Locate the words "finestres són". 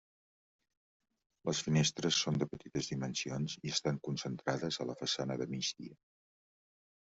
1.67-2.41